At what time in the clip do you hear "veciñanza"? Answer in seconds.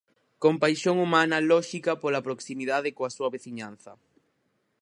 3.35-3.91